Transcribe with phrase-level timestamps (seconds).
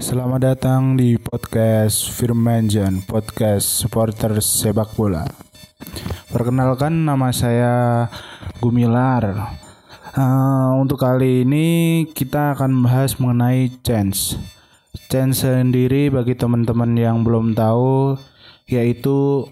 [0.00, 5.28] Selamat datang di podcast Firmanjan, podcast supporter sepak bola.
[6.32, 8.08] Perkenalkan nama saya
[8.64, 9.52] Gumilar.
[10.16, 11.66] Uh, untuk kali ini
[12.08, 14.40] kita akan membahas mengenai chance.
[15.12, 18.16] Chance sendiri bagi teman-teman yang belum tahu
[18.72, 19.44] yaitu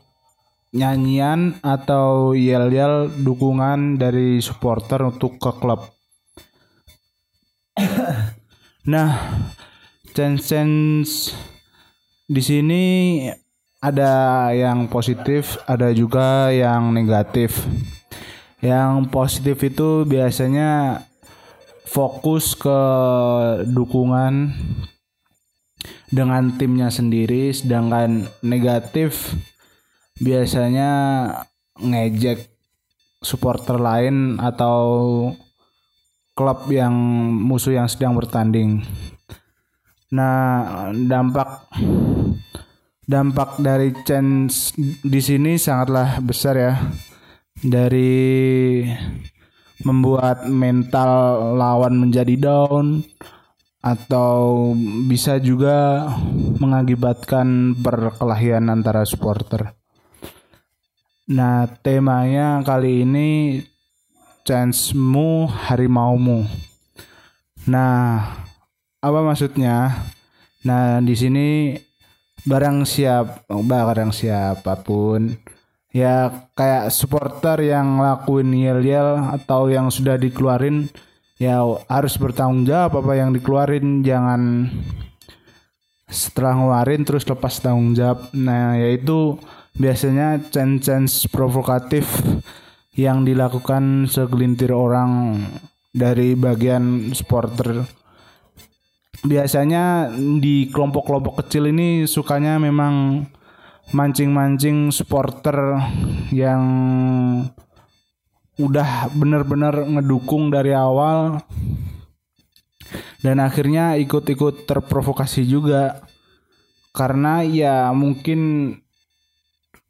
[0.73, 5.85] nyanyian atau yel-yel dukungan dari supporter untuk ke klub.
[8.89, 9.37] nah,
[10.13, 11.35] chance-chance
[12.31, 12.85] di sini
[13.81, 17.65] ada yang positif, ada juga yang negatif.
[18.61, 21.03] Yang positif itu biasanya
[21.89, 22.81] fokus ke
[23.65, 24.53] dukungan
[26.13, 29.33] dengan timnya sendiri, sedangkan negatif
[30.21, 30.91] biasanya
[31.81, 32.53] ngejek
[33.25, 34.77] supporter lain atau
[36.37, 36.93] klub yang
[37.33, 38.85] musuh yang sedang bertanding.
[40.11, 41.71] Nah, dampak
[43.07, 46.75] dampak dari chance di sini sangatlah besar ya.
[47.61, 48.83] Dari
[49.87, 51.11] membuat mental
[51.57, 53.07] lawan menjadi down
[53.81, 54.73] atau
[55.09, 56.11] bisa juga
[56.61, 59.73] mengakibatkan perkelahian antara supporter.
[61.31, 63.63] Nah, temanya kali ini
[64.43, 66.45] chance-mu harimaumu.
[67.71, 68.27] Nah,
[69.01, 70.05] apa maksudnya?
[70.65, 71.73] Nah, di sini
[72.45, 75.33] barang siap, barang siapa pun
[75.91, 80.87] ya kayak supporter yang lakuin yel-yel atau yang sudah dikeluarin
[81.41, 84.05] ya harus bertanggung jawab apa yang dikeluarin.
[84.05, 84.69] Jangan
[86.11, 88.29] setelah ngeluarin terus lepas tanggung jawab.
[88.37, 89.41] Nah yaitu
[89.77, 92.05] biasanya chance-chance provokatif
[92.93, 95.41] yang dilakukan segelintir orang
[95.91, 98.00] dari bagian supporter
[99.21, 100.09] biasanya
[100.41, 103.27] di kelompok-kelompok kecil ini sukanya memang
[103.91, 105.77] mancing-mancing supporter
[106.31, 106.63] yang
[108.61, 111.41] udah bener-bener ngedukung dari awal
[113.21, 116.01] dan akhirnya ikut-ikut terprovokasi juga.
[116.91, 118.75] Karena ya mungkin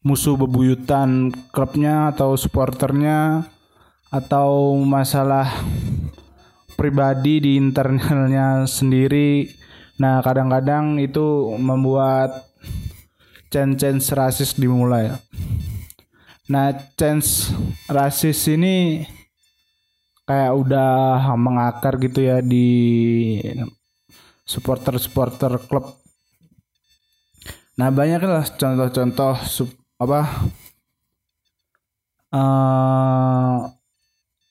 [0.05, 3.49] musuh bebuyutan klubnya atau supporternya
[4.13, 5.49] atau masalah
[6.81, 9.45] pribadi di internalnya sendiri.
[10.01, 12.49] Nah, kadang-kadang itu membuat
[13.53, 15.13] chance-chance rasis dimulai.
[16.49, 17.53] Nah, chance
[17.85, 19.05] rasis ini
[20.25, 22.65] kayak udah mengakar gitu ya di
[24.49, 26.01] supporter-supporter klub.
[27.77, 29.37] Nah, banyak lah contoh-contoh
[30.01, 30.21] apa
[32.33, 33.20] uh,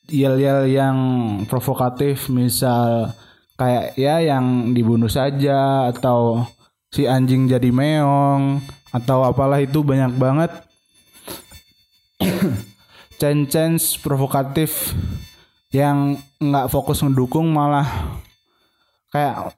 [0.10, 0.98] yel-yel yang
[1.46, 3.14] provokatif misal
[3.56, 6.46] kayak ya yang dibunuh saja atau
[6.90, 10.52] si anjing jadi meong atau apalah itu banyak banget.
[13.20, 14.96] Chance-chance provokatif
[15.70, 17.86] yang nggak fokus ngedukung malah
[19.14, 19.54] kayak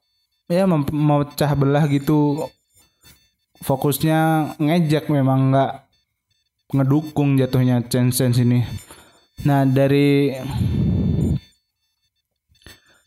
[0.52, 2.50] ya memecah belah gitu.
[3.62, 5.72] Fokusnya ngejek memang nggak
[6.74, 8.66] ngedukung jatuhnya chance-chance ini
[9.42, 10.38] Nah dari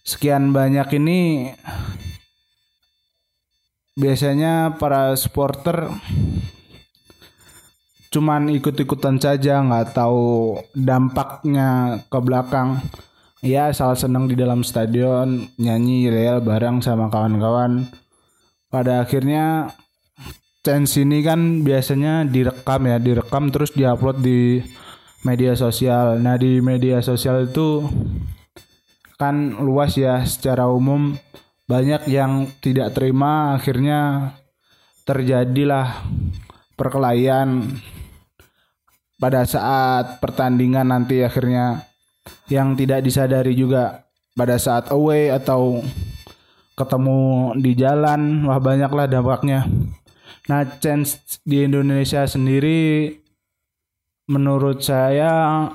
[0.02, 1.50] sekian banyak ini
[3.94, 5.94] biasanya para supporter
[8.10, 12.78] cuman ikut-ikutan saja nggak tahu dampaknya ke belakang.
[13.44, 17.90] Ya asal seneng di dalam stadion nyanyi real bareng sama kawan-kawan.
[18.70, 19.74] Pada akhirnya
[20.64, 24.64] chance ini kan biasanya direkam ya direkam terus diupload di
[25.24, 26.20] media sosial.
[26.20, 27.88] Nah, di media sosial itu
[29.16, 31.16] kan luas ya secara umum.
[31.64, 34.32] Banyak yang tidak terima akhirnya
[35.08, 36.04] terjadilah
[36.76, 37.80] perkelahian
[39.16, 41.88] pada saat pertandingan nanti akhirnya.
[42.48, 44.04] Yang tidak disadari juga
[44.36, 45.80] pada saat away atau
[46.74, 49.64] ketemu di jalan wah banyaklah dampaknya.
[50.50, 53.08] Nah chance di Indonesia sendiri
[54.24, 55.68] menurut saya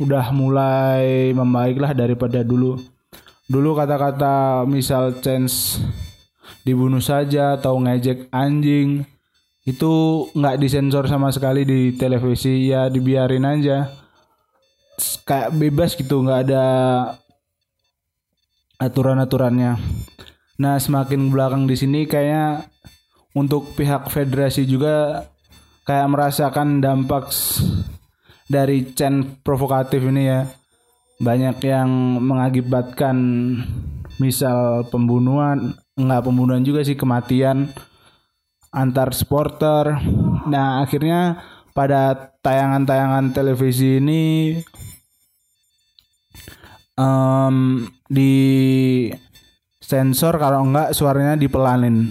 [0.00, 2.80] udah mulai membaik lah daripada dulu.
[3.44, 5.84] Dulu kata-kata misal chance
[6.64, 9.04] dibunuh saja atau ngejek anjing
[9.64, 9.92] itu
[10.32, 13.88] nggak disensor sama sekali di televisi ya dibiarin aja
[15.24, 16.64] kayak bebas gitu nggak ada
[18.80, 19.76] aturan-aturannya.
[20.60, 22.68] Nah semakin belakang di sini kayaknya
[23.36, 25.26] untuk pihak federasi juga
[25.84, 27.28] kayak merasakan dampak
[28.48, 30.48] dari chain provokatif ini ya
[31.20, 31.88] banyak yang
[32.20, 33.16] mengakibatkan
[34.18, 37.70] misal pembunuhan nggak pembunuhan juga sih kematian
[38.74, 39.94] antar supporter.
[40.50, 41.38] Nah akhirnya
[41.70, 44.22] pada tayangan-tayangan televisi ini
[46.98, 48.34] um, di
[49.78, 52.10] sensor kalau enggak suaranya dipelanin.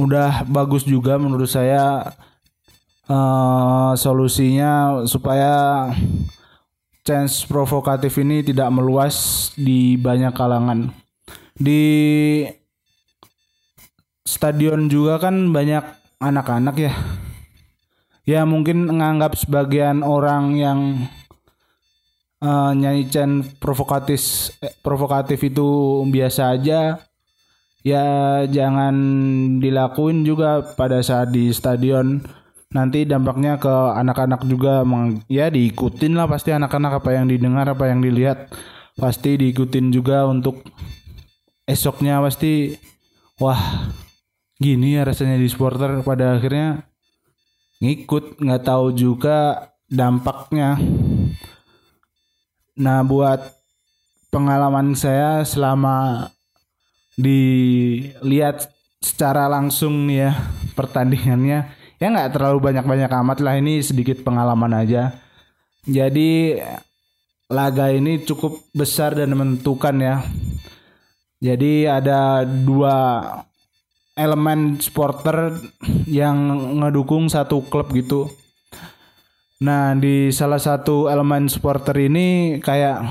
[0.00, 2.10] Udah bagus juga menurut saya
[3.08, 5.88] uh, solusinya supaya
[7.02, 10.94] chance provokatif ini tidak meluas di banyak kalangan.
[11.58, 11.82] Di
[14.22, 15.82] stadion juga kan banyak
[16.22, 16.94] anak-anak ya.
[18.22, 21.10] Ya mungkin menganggap sebagian orang yang
[22.38, 24.22] uh, nyanyi chan provokatif
[24.62, 27.02] eh, provokatif itu biasa aja.
[27.82, 28.06] Ya
[28.46, 28.94] jangan
[29.58, 32.22] dilakuin juga pada saat di stadion
[32.72, 34.80] nanti dampaknya ke anak-anak juga
[35.28, 38.48] ya diikutin lah pasti anak-anak apa yang didengar apa yang dilihat.
[38.92, 40.64] Pasti diikutin juga untuk
[41.64, 42.76] esoknya pasti
[43.40, 43.88] wah
[44.60, 46.00] gini ya rasanya di supporter.
[46.04, 46.84] Pada akhirnya
[47.80, 50.80] ngikut nggak tahu juga dampaknya.
[52.76, 53.52] Nah buat
[54.32, 56.28] pengalaman saya selama
[57.20, 58.72] dilihat
[59.04, 60.32] secara langsung ya
[60.72, 65.14] pertandingannya ya nggak terlalu banyak-banyak amat lah ini sedikit pengalaman aja
[65.86, 66.58] jadi
[67.46, 70.26] laga ini cukup besar dan menentukan ya
[71.38, 73.22] jadi ada dua
[74.14, 75.56] elemen supporter
[76.04, 76.36] yang
[76.78, 78.28] ngedukung satu klub gitu.
[79.62, 83.02] Nah, di salah satu elemen supporter ini kayak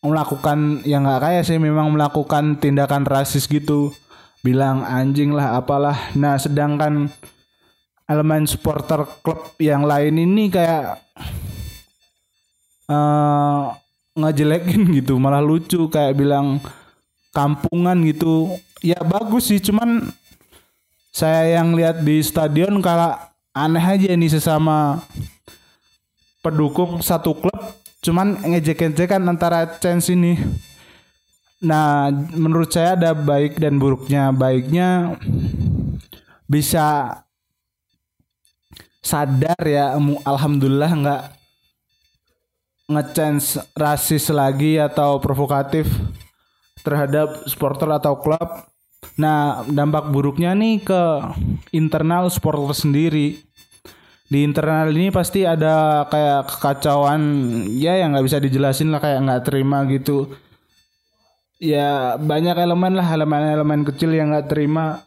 [0.00, 3.92] melakukan yang nggak kayak sih memang melakukan tindakan rasis gitu.
[4.40, 6.12] Bilang anjing lah apalah.
[6.16, 7.12] Nah, sedangkan
[8.08, 10.98] elemen supporter klub yang lain ini kayak
[12.88, 13.76] uh,
[14.16, 15.88] ngejelekin gitu, malah lucu.
[15.92, 16.60] Kayak bilang
[17.36, 18.56] kampungan gitu.
[18.80, 20.08] Ya bagus sih cuman
[21.12, 23.12] saya yang lihat di stadion kalau
[23.52, 25.04] aneh aja nih sesama
[26.40, 27.60] pendukung satu klub.
[28.00, 30.40] Cuman ngejek-ngejekan antara chance ini
[31.60, 35.20] nah menurut saya ada baik dan buruknya baiknya
[36.48, 37.20] bisa
[39.04, 41.22] sadar ya alhamdulillah nggak
[42.90, 45.86] ngechance rasis lagi atau provokatif
[46.82, 48.66] terhadap supporter atau klub.
[49.14, 51.02] Nah, dampak buruknya nih ke
[51.70, 53.38] internal supporter sendiri.
[54.30, 57.22] Di internal ini pasti ada kayak kekacauan
[57.74, 60.30] ya yang nggak bisa dijelasin lah kayak nggak terima gitu.
[61.60, 65.04] Ya banyak elemen lah elemen-elemen kecil yang nggak terima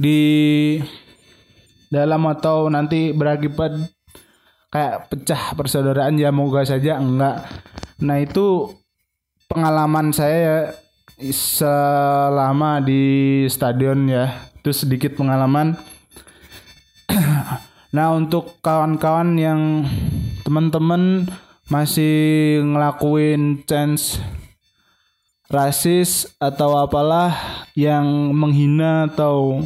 [0.00, 0.80] di
[1.92, 3.76] dalam atau nanti berakibat
[4.72, 7.44] kayak pecah persaudaraan ya moga saja enggak.
[8.00, 8.72] Nah itu
[9.44, 10.72] pengalaman saya
[11.20, 15.74] selama di stadion ya itu sedikit pengalaman
[17.96, 19.82] nah untuk kawan-kawan yang
[20.46, 21.26] teman-teman
[21.66, 24.22] masih ngelakuin chance
[25.48, 29.64] rasis atau apalah yang menghina atau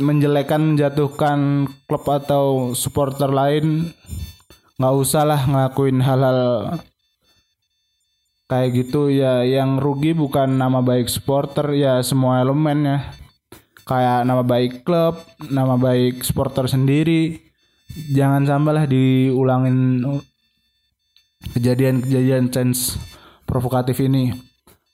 [0.00, 3.92] menjelekan menjatuhkan klub atau supporter lain
[4.78, 6.40] nggak usah lah ngelakuin hal-hal
[8.48, 9.12] kayak gitu.
[9.12, 12.98] Ya yang rugi bukan nama baik supporter ya semua elemen ya.
[13.84, 15.20] Kayak nama baik klub
[15.50, 17.42] nama baik supporter sendiri.
[18.14, 20.04] Jangan sampai lah diulangin
[21.56, 22.96] kejadian-kejadian chance
[23.48, 24.36] provokatif ini.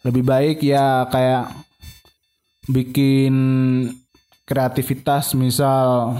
[0.06, 1.50] Lebih baik ya kayak
[2.70, 3.34] bikin
[4.46, 6.16] kreativitas misal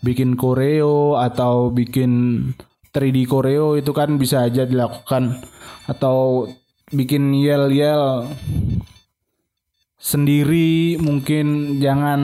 [0.00, 2.42] bikin koreo atau bikin
[2.88, 5.44] 3D koreo itu kan bisa aja dilakukan.
[5.84, 6.48] Atau
[6.88, 8.32] bikin yel-yel
[10.00, 12.22] sendiri mungkin jangan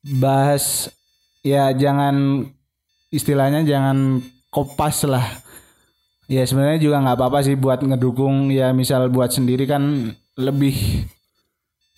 [0.00, 0.88] bahas
[1.44, 2.46] ya jangan
[3.10, 5.26] istilahnya jangan kopas lah
[6.30, 8.54] ya sebenarnya juga nggak apa-apa sih buat ngedukung.
[8.54, 11.04] Ya misal buat sendiri kan lebih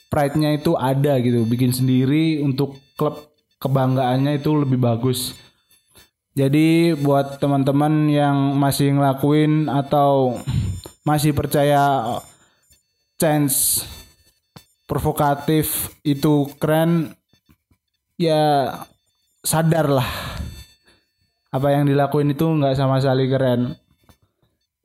[0.09, 1.45] pride-nya itu ada gitu.
[1.45, 3.29] Bikin sendiri untuk klub
[3.61, 5.37] kebanggaannya itu lebih bagus.
[6.33, 10.41] Jadi buat teman-teman yang masih ngelakuin atau
[11.05, 12.17] masih percaya
[13.21, 13.85] chance
[14.89, 17.13] provokatif itu keren
[18.17, 18.73] ya
[19.45, 20.09] sadar lah
[21.53, 23.77] apa yang dilakuin itu nggak sama sekali keren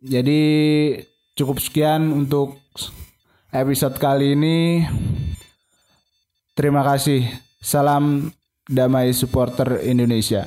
[0.01, 0.41] jadi
[1.33, 2.61] cukup sekian untuk
[3.53, 4.85] episode kali ini.
[6.57, 7.25] Terima kasih.
[7.57, 8.33] Salam
[8.67, 10.45] damai supporter Indonesia